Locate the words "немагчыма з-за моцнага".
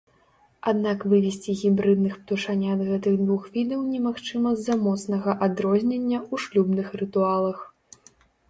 3.93-5.31